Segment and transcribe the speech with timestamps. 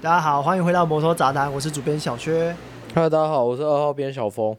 [0.00, 2.56] 大家好，欢迎回到摩托杂谈，我是主编小薛。
[2.94, 4.56] 嗨，大家好，我是二号编小峰。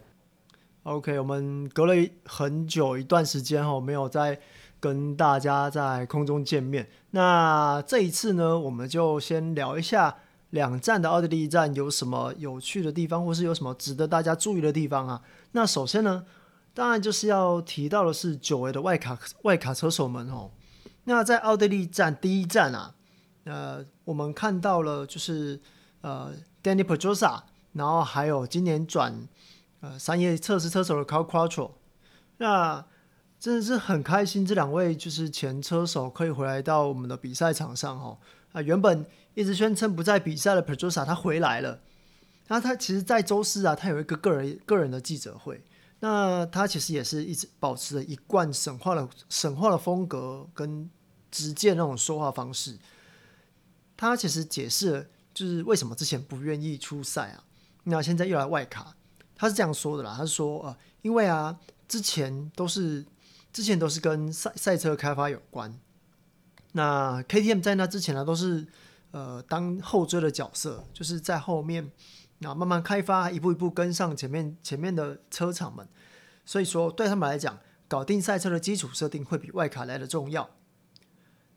[0.84, 1.94] OK，我们隔了
[2.26, 4.38] 很久一段时间哈，没有再
[4.82, 6.90] 跟大家在空中见面。
[7.12, 10.14] 那这一次呢，我们就先聊一下
[10.50, 15.22] 两站的奥地利站有什么有趣的地方，或是有什么值得大家注意的地方啊。
[15.54, 16.26] 那首先呢，
[16.74, 20.52] 当然就是要提到的是久违的外卡外卡车手们哦。
[21.06, 22.96] 那在奥地利站第一站啊。
[23.46, 25.60] 呃，我们看到了，就是
[26.02, 26.34] 呃
[26.64, 27.44] ，Danny Pedrosa，
[27.74, 29.14] 然后还有今年转
[29.82, 31.74] 呃山叶测试车手的 Cal Crutchlow，
[32.38, 32.84] 那
[33.40, 38.18] 真的是很开心，这两位就是前车手可以回来到我们的比赛场上哦。
[38.52, 41.80] 啊，原本一直宣称不在比赛的 Pedrosa 他回来了，
[42.48, 45.64] 那他其实，在周四啊，他有一个个人个人的记者会，
[46.00, 50.90] 那他其实也是一直保持着一贯神话的神话的风格跟
[51.30, 52.76] 直接那种说话方式。
[54.00, 57.44] 他其实解释了，就是为什么之前不愿意出赛啊，
[57.84, 58.96] 那现在又来外卡，
[59.36, 60.16] 他是这样说的啦。
[60.16, 63.06] 他是说，呃，因为啊，之前都是
[63.52, 65.78] 之前都是跟赛赛车开发有关，
[66.72, 68.66] 那 KTM 在那之前呢，都是
[69.12, 71.92] 呃当后追的角色，就是在后面，
[72.38, 75.86] 那慢慢开发，一步一步跟上前面前面的车厂们，
[76.46, 80.50] 所以说对他们来讲，搞定赛车的基础设定会比外卡来的重要。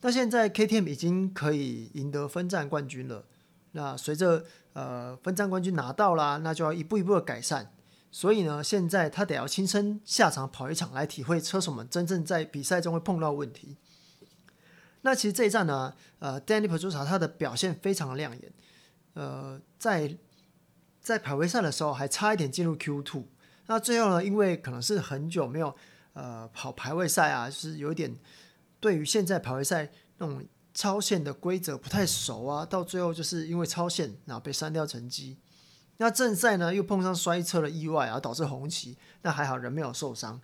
[0.03, 3.25] 那现在 KTM 已经可以赢得分站冠军了。
[3.71, 4.45] 那随着
[4.75, 7.73] 呃分站冠军拿到啦，那就要一步一步的改善。
[8.11, 13.77] 所以呢，现在他得要亲身下场跑一场，来体会车手们真正在比赛中会碰到问题。
[15.03, 18.53] 那其实这一站呢，呃，Dani Pedrosa 他的表现非常的亮眼。
[19.15, 20.19] 呃，在
[21.01, 23.25] 在排位赛的时候还差一点进入 Q2。
[23.69, 25.75] 那最后呢，因为可能是很久没有
[26.13, 28.17] 呃跑排位赛啊，就是有一点。
[28.83, 29.89] 对于现在排位赛
[30.19, 30.45] 那种
[30.75, 35.39] 超限的规则不太熟啊，到最后就是因为超限，然后被删掉成绩。
[35.99, 38.99] 那正赛呢又碰上摔车的意外，然后导致红旗。
[39.23, 40.41] 那还好人没有受伤。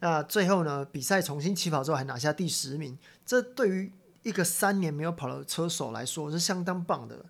[0.00, 3.92] 那最后呢，比赛重新起跑之后还拿下第十名，这对于
[4.24, 7.24] 一个三年没有跑的车手来说是相当棒的。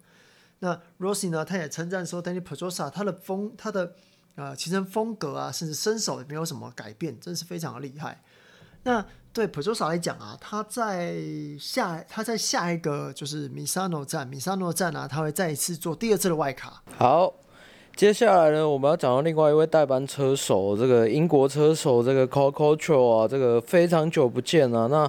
[0.61, 3.95] 那 Rossi 呢，他也称赞说，Dani Pedrosa 他的风，他的
[4.37, 8.23] 呃骑乘风格啊，甚至身手也没有什么改变，真是非常的厉害。
[8.85, 9.05] 那
[9.37, 11.15] 对 Pedrosa 来讲啊，他在
[11.61, 16.83] 下他在下一个就是米萨诺站，米萨诺站啊，他会再一次做第二次的外卡。
[16.97, 17.35] 好，
[17.95, 24.87] 接下来呢，我们要讲到另外一位代班车手，这个英国车手这个 Coco Tro 啊，这个非常久不见啊。
[24.91, 25.07] 那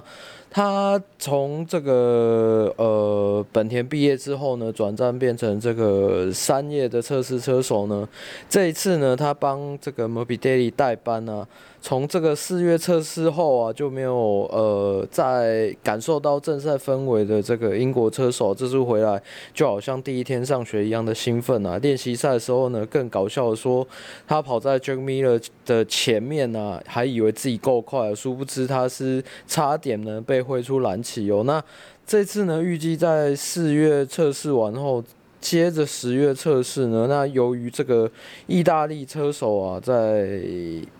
[0.50, 8.08] 他从这个呃本田毕业之后呢，转战变成这个三叶的测试车手呢。
[8.48, 11.46] 这一次呢，他帮这个 Morbidelli 代班啊。
[11.80, 14.12] 从这个四月测试后啊，就没有
[14.50, 19.22] 呃再感受到正赛氛围的这个英国车手，这次回来
[19.54, 21.78] 就好像第一天上学一样的兴奋啊！
[21.78, 23.86] 练习赛的时候呢，更搞笑的说，
[24.26, 31.42] 他跑在 Jack Miller 的前面啊，还以为自己够快，殊不知他是差点呢被挥出蓝旗哦。
[31.44, 31.62] 那
[32.06, 35.04] 这次呢，预计在四月测试完后。
[35.40, 38.10] 接着十月测试呢，那由于这个
[38.46, 40.28] 意大利车手啊在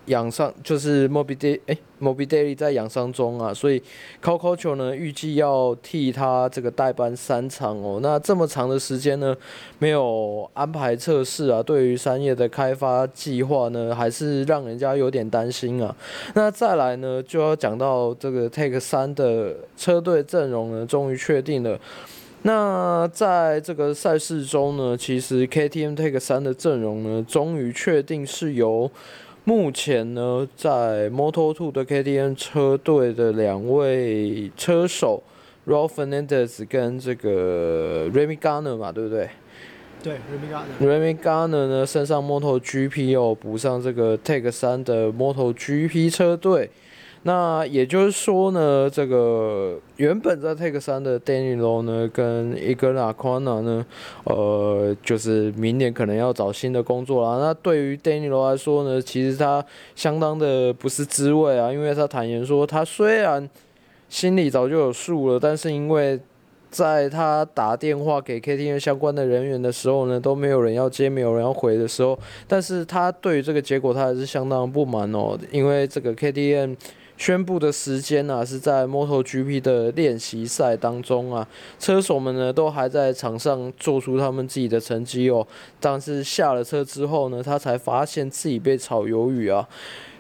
[0.07, 3.83] 养伤，就是 Morbidelli 哎 Morbidelli 在养伤中啊，所以
[4.23, 7.99] coco choo 呢预计要替他这个代班三场哦。
[8.01, 9.37] 那这么长的时间呢，
[9.81, 15.95] 没有安排测试啊，对于山叶的开发计划呢，还是让人家有点担心啊。
[16.35, 21.79] 那再来呢，就要讲到这个 Take 三的车队阵容呢，终于确定了。
[22.43, 28.91] 那在这个赛事中呢，其实 KTM Take 三的阵容呢，终于确定是由
[29.45, 35.23] 目前呢在 Moto Two 的 KTM 车队的两位车手
[35.67, 39.29] Raul Fernandez 跟这个 Remy Gardner 嘛，对不对？
[40.01, 40.87] 对，Remy Gardner。
[40.87, 46.71] Remy Gardner 呢身上 MotoGP 哦，补上这个 Take 三的 MotoGP 车队。
[47.25, 53.87] 那也就是说呢，这个原本在 Take 三的 Danilo 呢，跟 Igorlacona 呢，
[54.25, 57.39] 呃，就是明年可能要找新的工作啦。
[57.45, 59.63] 那对于 Danilo 来说呢，其实他
[59.97, 63.51] 相当的不是滋味啊，因为他坦言说，他虽然
[64.09, 66.19] 心里早就有数了，但是因为
[66.71, 72.17] 在他打电话给 KTM 相关的人员的时候呢，都没有人要接，没有人要回的时候，
[72.47, 76.77] 但是他对于这个结果他还是相当不满哦，因为这个 KTM。
[77.19, 81.47] 宣布的时间呢、是在 MotoGP 的练习赛当中啊，
[81.79, 85.47] 车手们呢都还在场上做出他们自己的成绩哦，
[85.81, 89.69] 但是下了车之后呢，他才发现自己被炒鱿鱼啊。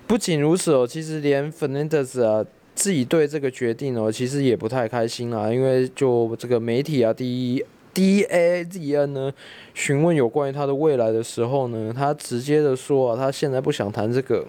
[0.08, 7.24] 不仅如此哦，其实连 Fernandez 啊自己对这个决定哦，其实也不太开心啊，因为就这个媒体啊，第
[7.54, 7.64] 一。
[7.94, 9.32] D A Z N 呢
[9.72, 14.44] 询问有关于他的未来的时候呢，他直接的说啊，他现在不想谈这个。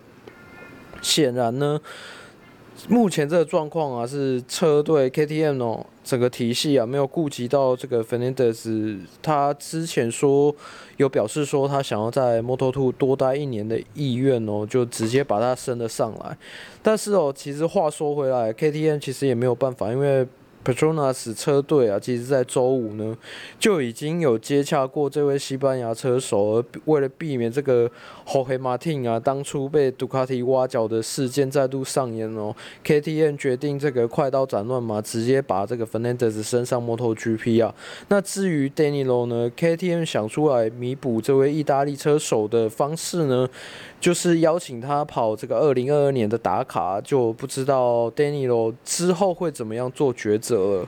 [1.01, 1.79] 显然呢。
[2.87, 10.55] 目前这个状况啊，是车队 KTM 哦，整个体系啊没有顾及到这个 Fernandez，他之前说
[10.97, 16.37] 有表示说他想要在 Moto2 多待一年的意愿哦，就直接把他升了上来。
[16.81, 20.27] 但是哦，其实话说回来，KTM 其实也没有办法，因为。
[20.63, 23.17] Petronas 车队啊，其实在周五呢
[23.57, 27.89] 就已经有接洽过这位西班牙车手，而为了避免这个
[28.25, 32.53] Jorge Martin 啊当初被杜卡迪挖角的事件再度上演哦
[32.85, 37.73] ，KTM 决定这个快刀斩乱麻，直接把这个 Fernandez 升上 MotoGP 啊。
[38.09, 43.47] 那至于 Danilo 呢，KTM 想出来弥补这位意大利车手的方式呢，
[43.99, 50.87] 就是邀请他跑这个二零二二年的打卡，就不知道 Danilo 之后会怎么样做抉择。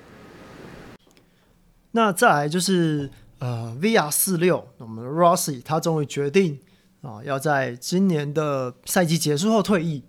[1.91, 3.09] 那再来就是
[3.39, 6.59] 呃，VR 四六，我们 Rossi 他终于决定
[7.01, 10.03] 啊、要在今年的赛季结束后退役。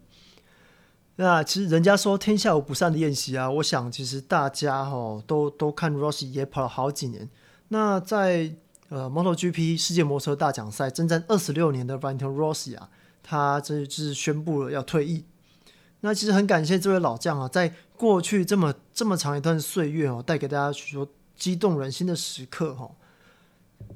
[1.17, 7.29] 那其实人家说天下无不散的宴席啊，我想其实大家哈都都看 Rossi 也跑了好几年。
[7.69, 8.53] 那在
[8.93, 12.91] 呃 MotoGP 世界摩托车大奖赛征战二十六年的 Ryton Rossi 啊，
[13.23, 15.25] 他这就是宣布了要退役。
[16.01, 22.91] 那其实很感谢这位老将啊，在过去这么这么长一段岁月哦，带给大家许多激动人心的时刻哈。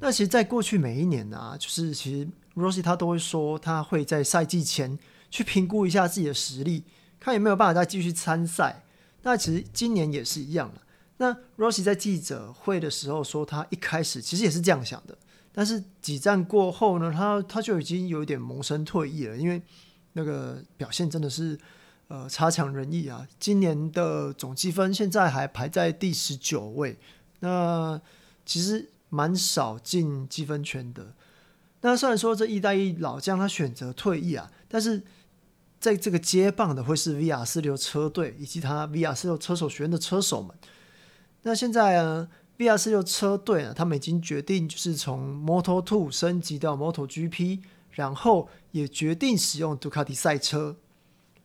[0.00, 4.99] 那其实，在过去每一年啊，就是其实 Rossi 他都会说，他会在赛季前
[5.31, 6.84] 去评估一下自己的实力，
[7.20, 8.82] 看有没有办法再继续参赛。
[9.25, 10.81] 那其实今年也是一样的。
[11.18, 15.16] 那 Rossi 在记者会的时候说，他一开始其实也是这样想的，
[15.52, 19.60] 但是几站过后呢，他他就已经有点萌生退役了，因为
[20.12, 21.58] 那个表现真的是。
[22.08, 23.26] 呃，差强人意啊！
[23.40, 26.96] 今年的总积分现在还排在第十九位，
[27.40, 28.00] 那
[28.44, 31.12] 其实蛮少进积分圈的。
[31.80, 35.02] 那虽然说这意大利老将他选择退役啊，但是
[35.80, 40.56] 在这个接棒的会是 VR 四六车队以及他 VR 四六车手学院的车手们。
[41.46, 42.28] 那现在呢
[42.58, 47.60] ，VR46 车队呢，他们已经决定就是从 Moto2 升级到 MotoGP，
[47.90, 50.75] 然后也决定使用杜卡迪赛车。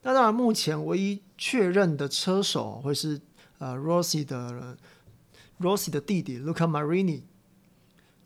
[0.02, 3.22] 那当然，目前唯一确认的车手会是
[3.60, 4.76] 呃 Rossi 的
[5.60, 7.22] Rossi 的弟弟 Luca Marini。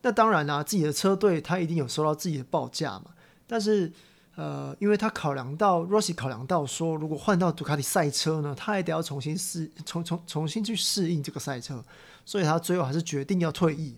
[0.01, 3.07] 那当然啦、啊，自己的车队他一定有收到自己的报价嘛。
[3.45, 3.91] 但是
[4.35, 11.83] 呃，因为他考量到 Rossi 考量到说，如果换到杜卡迪赛车呢，他还得要重新适重重重新去适应这个赛车，
[12.25, 13.95] 所以他最后还是决定要退役。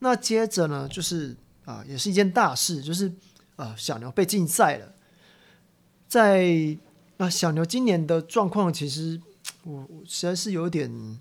[0.00, 3.12] 那接着呢，就是啊、也是一件大事，就是
[3.54, 4.92] 啊、小牛被禁赛了。
[6.08, 6.76] 在
[7.18, 9.20] 啊，小牛今年的状况其实
[9.62, 11.20] 我我实在是有点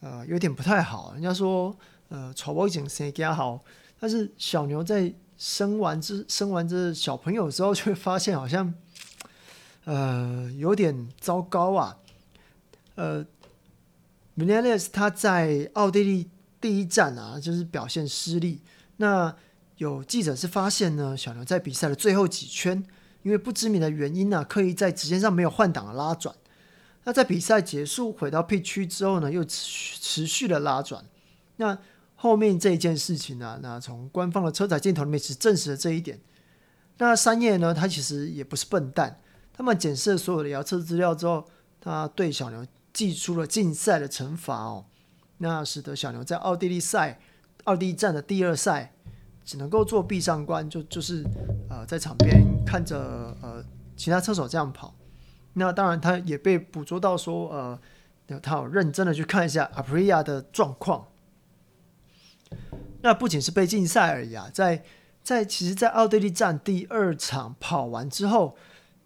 [0.00, 1.12] 呃有点不太好。
[1.14, 1.74] 人家说
[2.08, 3.64] 呃，草包井谁家好？
[3.98, 8.74] 但是小牛在生完这生完这小朋友之后，就会发现好像
[9.84, 11.96] 呃有点糟糕啊。
[12.96, 13.24] 呃
[14.36, 16.28] ，Vinales 他在奥地利
[16.60, 18.60] 第一站啊，就是表现失利。
[18.98, 19.34] 那
[19.76, 22.84] 有记者是发现呢，小牛在比赛的最后几圈。
[23.24, 26.34] 因为不知名的原因呢、刻意在直线上没有换挡的拉转。
[27.04, 31.04] 那在比赛结束回到 P 区之后呢，又持持续的拉转。
[31.56, 31.76] 那
[32.20, 36.20] 后面这一件事情呢，那从官方的车载镜头里面是证实了这一点。
[36.98, 39.20] 那三叶呢，他其实也不是笨蛋，
[39.52, 41.44] 他们检视了所有的遥测资料之后，
[41.80, 44.86] 他对小牛寄出了禁赛的惩罚哦。
[45.38, 47.20] 那使得小牛在奥地利赛、
[47.64, 48.92] 奥地利站的第二赛。
[49.44, 51.24] 只能够做壁上观，就就是
[51.70, 53.64] 呃在场边看着呃
[53.96, 54.94] 其他车手这样跑。
[55.54, 61.08] 那当然，他也被捕捉到说呃，他有认真的去看一下 Aprilia 的状况。
[63.00, 64.82] 那不仅是被禁赛而已啊，在
[65.22, 68.56] 在其实，在奥地利站第二场跑完之后，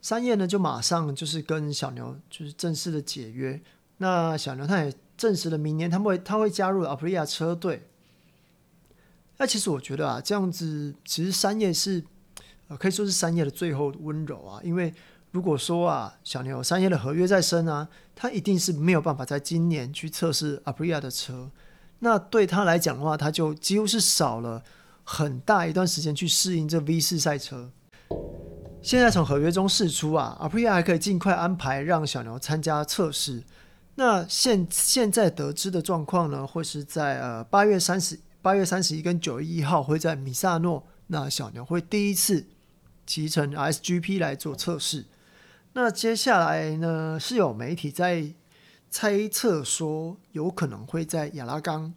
[0.01, 3.61] 三叶呢就马上就是跟小牛就是正式的解约。
[3.99, 7.89] 那小牛他也证实了明年他们会他会加入 Aprilia 车队。
[9.37, 12.03] 那其实我觉得啊，这样子其实三叶是，
[12.79, 14.61] 可以说是三叶的最后温柔啊。
[14.63, 14.95] 因为
[15.33, 21.51] 如果说啊，小牛三叶的合约在身啊，他一定是没有办法在今年去测试 Aprilia 的车。
[22.05, 24.61] 那对他来讲的话，他就几乎是少了
[25.05, 27.71] 很大一段时间去适应这 V 四赛车。
[28.83, 33.45] 现在从合约中释出啊，Aprilia 还可以尽快安排让小牛参加测试。
[33.95, 38.19] 那现现在得知的状况呢，会是在呃八月三十。
[38.43, 42.45] 八月三十一跟九月一号会在米萨诺，那小牛会第一次
[43.07, 45.05] 骑乘 SGP 来做测试。
[45.75, 48.35] 那接下来呢，是有媒体在
[48.93, 51.93] 猜测说，有可能会在亚拉冈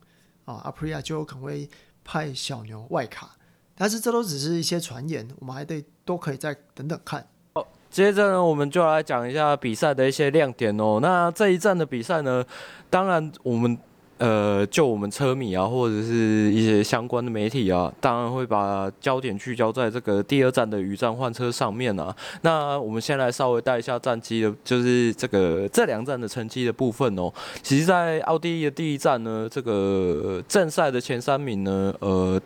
[0.46, 1.70] 啊，阿普利亚就有可能会
[2.06, 3.36] 派小牛外卡。
[3.76, 7.28] 但是这都只是一些传言，我们还得都可以再等等看。
[7.92, 11.00] 接着呢，我们就来讲一下比赛的一些亮点哦。
[11.02, 12.44] 那这一站的比赛呢，
[12.90, 13.78] 当然我们。
[14.18, 22.16] 呃，就我们车迷啊，或者是一些相关的媒体啊，当然会把焦点聚焦在这个第二站的雨战换车上面啊。
[22.42, 27.32] 那我们先来稍微带一下战机的，就是这个这两站的成绩的部分哦。
[27.62, 32.42] 其实，在奥地利的第一站呢，这个正赛的前三名呢，呃。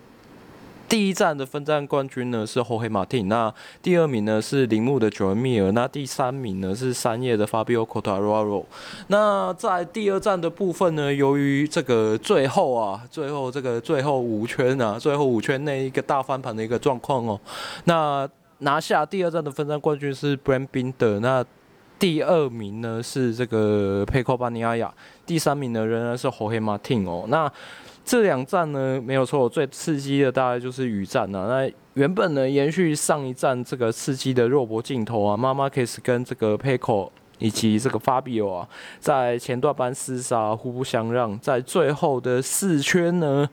[0.89, 8.65] 第一站的分站冠军呢是霍黑马汀，那第二名呢是铃木的九恩密尔，那第三名呢是三叶的 Fabio Quartararo。
[9.05, 17.39] 那在第二站的部分呢，由于这个最后啊，最后这个最后五圈啊，最后五圈那一个大翻盘的一个状况哦，
[17.83, 18.27] 那
[18.57, 21.45] 拿下第二站的分站冠军是 Brad Binder，那
[21.99, 24.91] 第二名呢是这个佩科巴尼亚亚，
[25.27, 27.51] 第三名呢仍然是霍黑马汀哦，那。
[28.09, 38.67] 这两站呢，没有错，最刺激的大概就是雨战了、那原本呢，延续上一站这个刺激的肉搏镜头啊，马马克斯跟这个佩科以及这个法比奥啊，
[38.99, 43.47] 在前段班厮杀，互不相让，在最后的四圈呢，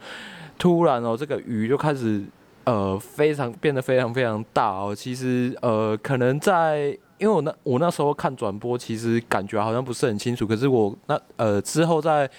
[0.56, 2.25] 突然哦，这个雨就开始
[2.64, 4.94] 呃非常变得非常非常大哦。
[4.96, 12.30] 其实呃，可能在因为我那我那时候看转播，其实感觉好像不是很清楚，可是我那呃之后在。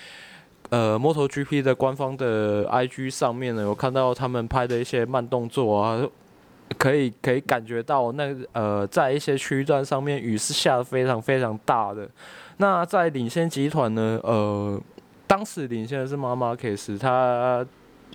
[0.70, 6.06] 呃，MotoGP 的官方的 IG 上面呢，有看到他们拍的一些慢动作啊，
[6.78, 12.10] 可以可以感觉到那呃，在一些区段上面雨是下得非常非常大的。
[12.58, 14.78] 那在领先集团呢，呃，
[15.26, 17.66] 当时领先的是马马克斯，他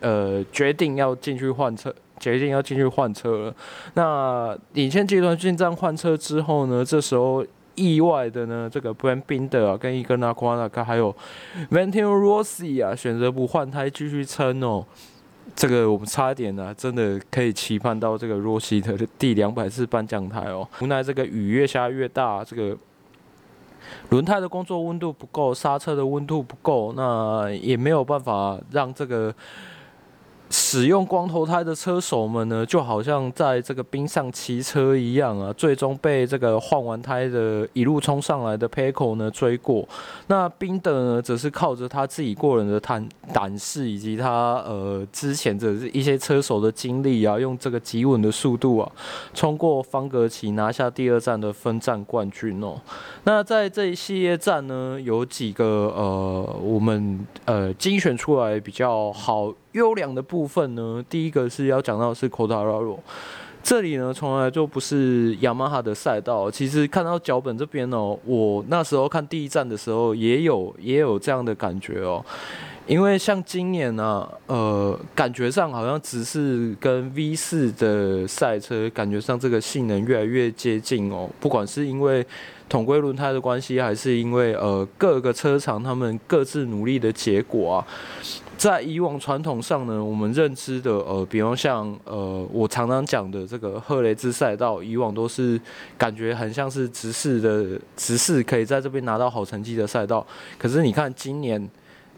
[0.01, 3.55] 呃决定要进去换车，决定要进去换车了。
[3.95, 7.43] 那领先集团进站换车之后呢，这时候。
[7.75, 11.15] 意外的呢，这个 Brad Binder 啊，跟伊根纳库纳卡还有
[11.71, 14.85] Valentino Rossi 啊，选择不换胎继续撑哦。
[15.55, 20.69] 这个我们差一点呢、真的可以期盼到这个 Rossi 的第两百次颁奖台哦。
[20.81, 22.77] 无奈这个雨越下越大，这个
[24.11, 29.35] 轮胎的工作温度不够，刹车的温度不够，那也没有办法让这个。
[30.55, 39.89] 使用光头胎的车手们呢，就好像在这个冰上骑车一样啊，最终被这个换完胎的一路冲上来的 p e c o 呢追过。
[40.27, 48.93] 那冰的呢，则是靠着他自己过人的胆胆识以及他呃之前的一些车手的经历啊，用这个极稳的速度啊，
[49.33, 52.79] 冲过方格奇，拿下第二站的分站冠军哦。
[53.25, 59.51] 那在这一系列战呢，有几个呃，我们呃精选出来比较好。
[59.73, 62.99] 优良的部分呢，第一个是要讲到是 Cotararo，
[63.63, 66.51] 这里呢从来就不是雅马哈的赛道。
[66.51, 72.25] 其实看到脚本这边哦，我那时候看第一站的时候也有也有这样的感觉哦，
[72.87, 82.27] 因为像今年呢、啊，呃，感觉上好像只是跟 V 四的赛车感觉上这个性能越来越接近哦，不管是因为
[82.69, 87.87] 统规轮胎的关系，还是因为呃各个车厂他们各自努力的结果啊。
[88.63, 95.61] 在以往传统上呢，我们认知的呃，比方像呃，我常常讲的这个赫雷兹赛道，以往都是
[95.99, 100.25] 感觉很像是直视的直视可以在这边拿到好成绩的赛道。
[100.57, 101.69] 可是你看今年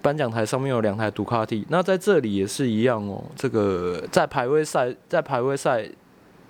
[0.02, 3.24] 颁奖台上面有两台杜卡迪，那在这里也是一样哦。
[3.34, 5.88] 这个在排位赛，在排位赛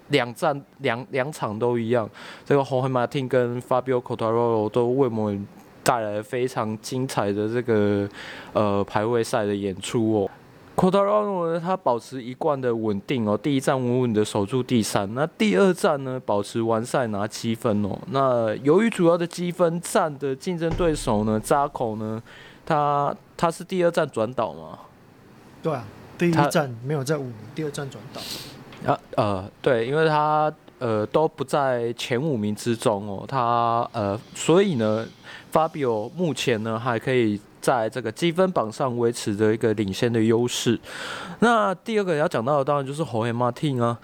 [0.08, 2.10] 两站两两场都一样，
[2.44, 5.46] 这个红黑马丁跟 Fabio Quartararo 都为我们。
[5.84, 8.08] 带来非常精彩的这个
[8.54, 10.30] 呃排位赛的演出哦。
[10.76, 17.96] Quartararo 呢，他保持一贯的稳定哦，第一站稳稳的守住第三，那第二站呢，保持完赛拿七分哦。
[18.10, 22.20] 那由于主要的积分战的竞争对手呢，扎口呢，
[22.66, 24.78] 他他是第二站转倒嘛？
[25.62, 25.84] 对啊，
[26.18, 28.92] 第一站没有在五，第二站转倒。
[28.92, 30.52] 啊呃对，因为他
[30.84, 35.06] 呃都不在前五名之中哦，他呃所以呢。
[35.54, 40.76] Fabio 目前呢还可以在这个积分榜上维持着一个领先的优势。
[41.38, 43.96] 那第二个要讲到的当然就是 Jorge Martin 啊。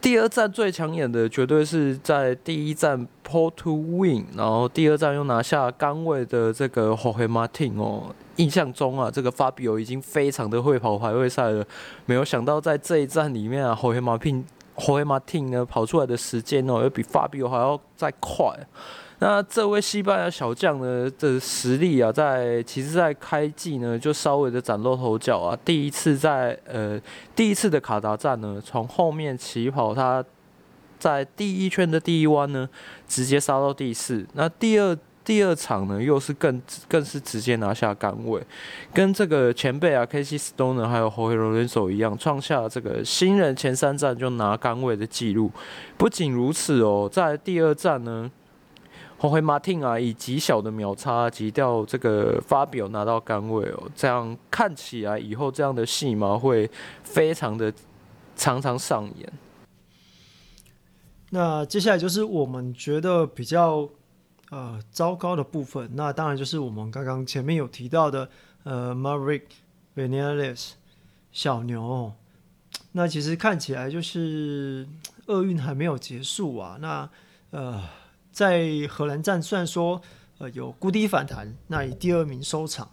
[0.00, 8.14] 第二站最抢眼的绝对是在第一站 Pole to Win，然后第二站又拿下杆位的这个 Jorge Martin 哦。
[8.36, 11.66] 印象中啊，这个 Fabio 已经非常的会跑排位赛了，
[12.04, 14.44] 没有想到在这一站里面啊，Jorge Martin
[14.76, 18.54] Jorge Martin 呢跑出来的时间哦，又比 Fabio 还要再快。
[19.18, 25.58] 那这位西班牙小将呢的实力啊，在其实，在开季呢就稍微的崭露头角啊。
[25.64, 27.00] 第一次在呃
[27.34, 30.22] 第一次的卡达站呢，从后面起跑，他
[30.98, 32.68] 在第一圈的第一弯呢，
[33.08, 34.26] 直接杀到第四。
[34.34, 34.94] 那第二
[35.26, 38.40] 第二场呢又是更更是直接拿下杆位，
[38.94, 45.50] 跟这个前辈啊 Casey Stoner 还有 Jorge Lorenzo 一样，创下这个新人前三站就拿杆位的记录。
[45.98, 48.30] 不仅如此哦，在第二站呢。
[49.18, 56.70] 红黑马汀啊，以极小的秒差击掉这个发表拿到杆位哦，这样看起来以后这样的戏码会
[57.02, 57.72] 非常的
[58.36, 59.32] 常常上演。
[61.30, 63.88] 那接下来就是我们觉得比较
[64.50, 68.28] 呃糟糕的部分，那当然就是我们刚刚前面有提到的
[68.64, 69.42] 呃 Maverick
[69.94, 70.72] Vinales
[71.32, 72.12] 小牛，
[72.92, 74.88] 那其实看起来就是
[75.26, 77.08] 厄运还没有结束啊，那
[77.50, 77.82] 呃。
[78.36, 79.98] 在荷兰站虽然说
[80.36, 82.90] 呃有谷底反弹，那以第二名收场，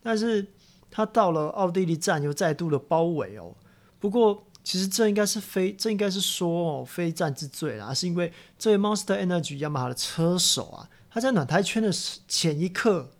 [0.00, 0.46] 但是
[0.92, 3.56] 他到了奥地利站又再度的包围哦。
[3.98, 11.88] 不过其实这应该是非这应该是说哦非战之罪啦，是因为这位 Monster Energy 雅马哈的车手啊，他在暖胎圈的
[12.26, 13.12] 前一刻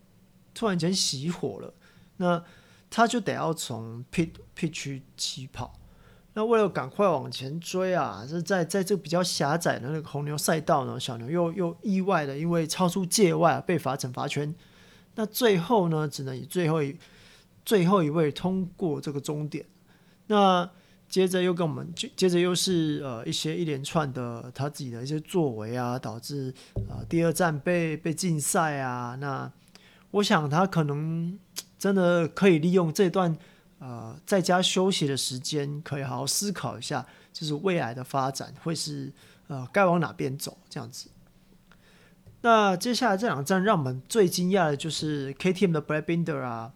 [0.53, 1.73] 突然间熄火了，
[2.17, 2.43] 那
[2.91, 5.79] 他就得要从 pit pit 区起跑。
[6.35, 14.53] 那为了赶快往前追啊，是在在这比较狭窄的那个红牛赛道呢，小牛又又意外的因为超出界外，被罚惩罚圈。
[15.15, 16.99] 那最后呢，只能以最后一
[17.65, 19.65] 最后一位通过这个终点。
[20.27, 20.69] 那
[21.09, 26.53] 接着又跟我们接接着又是呃一些一连串的他自己的一些作为啊，导致
[26.89, 29.17] 呃第二站被被禁赛啊。
[29.21, 29.51] 那
[30.11, 31.39] 我想他可能
[31.79, 33.37] 真的可以利用这段。
[33.79, 39.13] 呃，在家休息的时间，可以好好思考一下，就是未来的发展会是
[39.49, 41.11] 呃该往哪边走这样子。
[42.41, 46.73] 那接下来这两站，让我们最惊讶的就是 KTM 的 Brad Binder 啊。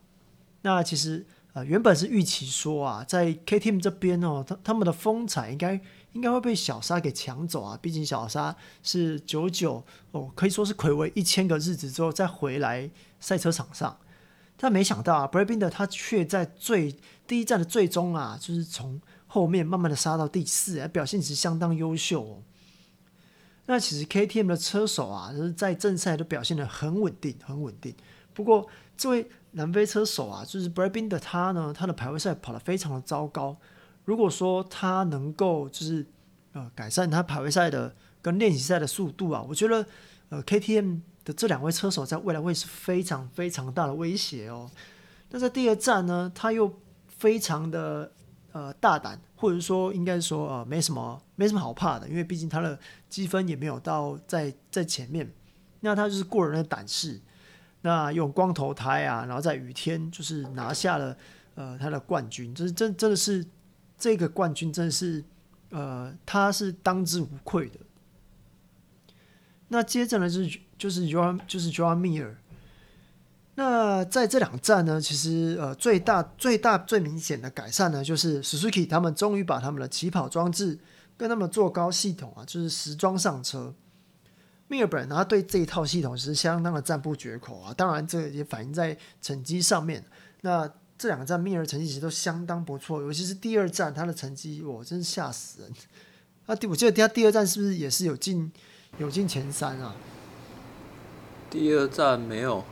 [0.61, 5.81] 那其实呃原本是预期说啊，在 KTM 这边哦，他他们的风采应该
[6.13, 7.79] 应该会被小沙给抢走啊。
[7.81, 13.99] 毕竟小沙是久久哦，可以说是睽违一千个日子之后再回来赛车场上。
[14.57, 16.95] 但没想到啊 b r a b i n d 他却在最
[17.27, 22.43] 第一站的最终啊，就是从后面慢慢的杀到第四，表现其实相当优秀哦。
[23.67, 27.95] 那其实 KTM 的车手啊，就是在正赛都表现得很稳定，很稳定。
[28.35, 28.69] 不过
[29.01, 33.57] 这位南非车手啊，就是 Bradvin 的他呢，他的排位赛跑得非常的糟糕。
[34.05, 36.05] 如果说他能够就是
[36.53, 39.87] 呃改善他排位赛的跟练习赛的速度啊，我觉得
[40.29, 41.01] 呃 KTM。
[41.23, 44.71] 的这两位车手在未来会是非常非常大的威胁哦。
[45.29, 48.11] 那在第二站呢，他又非常的
[48.53, 55.31] 呃大胆，或者说应该说呃没什么没什么好怕的，因为毕竟他的积分也没有到在在前面。
[55.81, 57.21] 那他就是过人的胆识，
[57.83, 61.17] 那用光头胎啊，然后在雨天就是拿下了
[61.55, 63.45] 呃他的冠军，就是真真的是
[63.99, 65.25] 这个冠军真的是
[65.71, 67.79] 呃他是当之无愧的。
[69.69, 70.61] 那接着呢就是。
[70.81, 72.37] 就是 Joan 就是 Joan Mir。
[73.57, 80.79] 那在这两站呢，其实呃最大最大最明显的改善呢，就是 Suzuki 他们终于把他们的起跑装置
[81.19, 83.75] 跟他们的坐高系统啊，就是实装上车。
[84.71, 90.05] Mir 本人他对这一套系统是相当的赞不绝口啊，当然这也反映在成绩上面。
[90.43, 95.73] 那这两个站 Mir 成绩其实都相当不错，尤其是第二站他的成绩，我，真是吓死人。
[96.47, 98.51] 啊，第我记得他第二站是不是也是有进
[98.99, 99.95] 有进前三啊？
[101.51, 102.65] 第二站没有，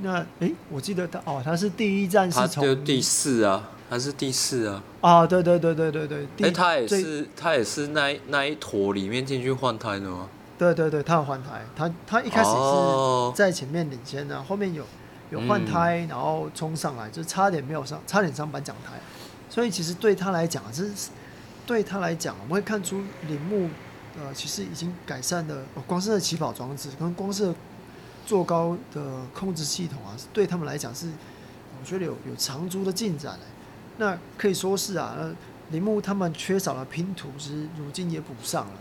[0.00, 4.82] 那诶、欸，我记得他哦，他是第一站是从第四啊，还是第四啊？
[5.02, 10.30] 啊，对对对对对对，哎、欸，他也是他也是那一那一坨里面进去换胎的吗？
[10.58, 14.84] 对对对，他有换胎，他他一开始是在前面领先的，后面有
[15.30, 18.92] 有换胎，然后冲上来，就差点没有上，差点上颁奖台，
[19.50, 21.10] 所以其实对他来讲，这是
[21.66, 23.68] 对他来讲，我们会看出铃木
[24.18, 27.54] 呃，其实已经改善了，光是的起跑装置跟光是。
[28.26, 31.08] 坐高的控制系统啊，对他们来讲是，
[31.78, 33.38] 我觉得有有长足的进展。
[33.98, 35.14] 那可以说是啊，
[35.72, 38.72] 铃木他们缺少了拼图，是如今也补上了。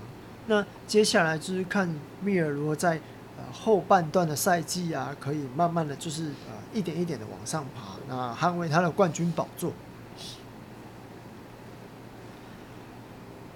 [0.48, 3.00] 那接下来就是看密尔如何在
[3.38, 9.72] 呃后半段的赛季啊，可以慢慢的就是呃一点一点的往上爬，那捍卫他的冠军宝座。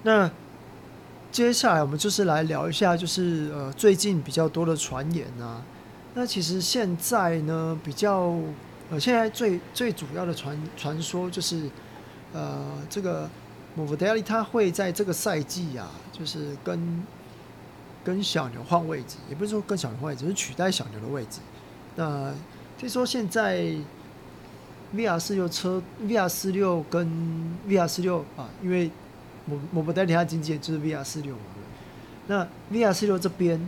[0.02, 0.30] 那。
[1.30, 5.62] 接下来我们就是来聊一下，就是呃最近比较多的传言啊。
[6.14, 8.34] 那其实现在呢，比较
[8.90, 11.68] 呃现在最最主要的传传说就是，
[12.32, 13.28] 呃这个
[13.78, 17.06] Morbidelli 他会在这个赛季啊，就是跟
[18.02, 21.38] 跟小牛换位置，也不是说跟小牛换位置，是取代小牛的位置。
[21.94, 22.34] 那
[22.76, 23.74] 听说现在
[24.94, 27.06] VR 四六车 VR 四六跟
[27.68, 28.90] VR 四六啊，因为
[29.48, 31.42] 我我不代替他经纪人，就是 VR 四六嘛。
[32.26, 33.60] 那 VR 四六这边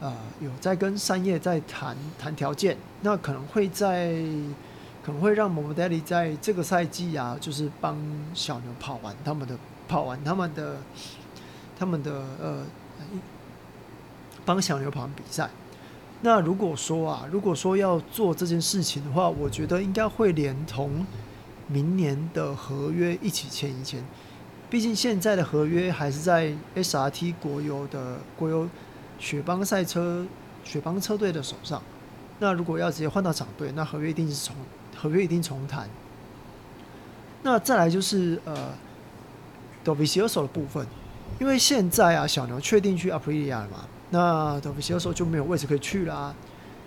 [0.00, 4.14] 呃有在跟山叶在谈谈条件，那可能会在
[5.06, 7.96] 可能会让 Morbidelli 在这个赛季啊，就是帮
[8.34, 10.78] 小牛跑完他们的跑完他们的
[11.78, 12.62] 他们的呃
[14.44, 15.48] 帮小牛跑完比赛。
[16.22, 21.06] 那如果说啊，如果说要做这件事情的话，我觉得应该会连同
[21.68, 24.04] 明年的合约一起签一签。
[24.68, 28.68] 毕竟现在的合约还是在 SRT 国油的国油
[29.20, 30.26] 雪邦赛车
[30.64, 31.80] 雪邦车队的手上。
[32.40, 34.56] 那如果要直接换到厂队，那合约一定是从
[34.96, 35.88] 合约一定重谈。
[37.42, 38.72] 那再来就是呃
[39.84, 40.86] ，Dovizioso 的部分，
[41.38, 43.84] 因为现在啊，小牛确定去 Aprilia 了嘛。
[44.10, 46.34] 那 Dovizioso 就没有位置可以去啦。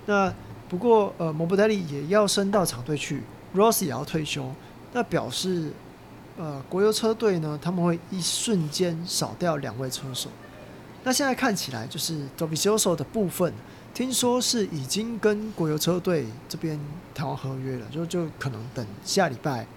[0.06, 0.34] 那
[0.68, 3.24] 不过呃，Morbidelli 也要升到厂队去
[3.56, 4.52] ，Ross 也要退休，
[4.94, 5.72] 那表示
[6.38, 10.30] 呃，国油车队呢，他们会一瞬间少掉两位车手。
[11.04, 13.54] 那现在看起来就是 Dovizioso 的部分，
[13.94, 16.80] 听说是已经跟国油车队这边
[17.14, 19.68] 谈完合约了，就就可能等下礼拜，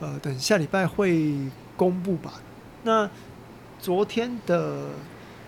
[0.00, 1.34] 呃，等下礼拜会
[1.76, 2.34] 公布吧。
[2.82, 3.10] 那
[3.80, 4.86] 昨天的。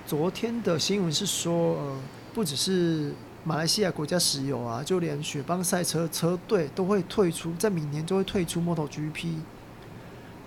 [0.05, 1.97] 昨天的新闻是说，呃，
[2.35, 9.37] 不只是马来西亚国家石油啊，就连雪邦赛车车队都会退出，在明年就会退出 MotoGP。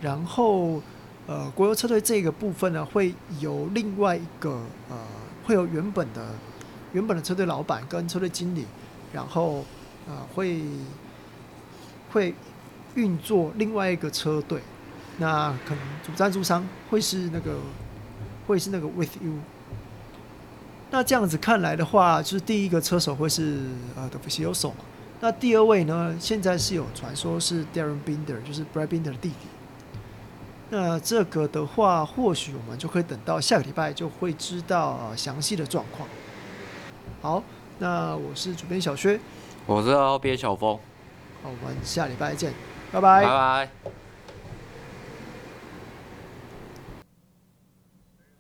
[0.02, 0.82] 然后，
[1.26, 4.98] 呃，国油车队这个部分呢，会由另外一个呃，
[5.46, 6.28] 会有原本的
[6.96, 8.66] 原本的车队老板跟车队经理，
[9.14, 9.64] 然后
[10.08, 10.62] 呃，会
[12.12, 12.34] 会
[12.96, 14.62] 运作另外一个车队。
[15.20, 17.58] 那可能主赞助商会是那个。
[18.48, 19.40] 会是那个 With You，
[20.92, 23.64] 那这样子看来的话，就是第一个车手会是
[23.96, 24.76] 呃 Dovizioso 嘛。
[25.20, 29.48] 那第二位呢，现在是有传说是 Darryn Binder，就是 Brad Binder 的弟弟。
[30.70, 36.08] 那这个的话，或许我们就可以等到下个礼拜就会知道详细的状况。
[37.26, 37.42] 好，
[37.80, 39.20] 那我是主编小薛，
[39.66, 40.78] 我是二号编小峰，
[41.42, 42.54] 好，我们下礼拜见，
[42.92, 44.05] 拜拜，拜拜。